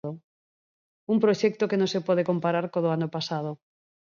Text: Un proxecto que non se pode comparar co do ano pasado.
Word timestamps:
Un 1.11 1.17
proxecto 1.23 1.69
que 1.69 1.79
non 1.79 1.91
se 1.93 2.03
pode 2.07 2.27
comparar 2.29 2.65
co 2.71 2.79
do 2.83 2.89
ano 2.97 3.07
pasado. 3.15 3.51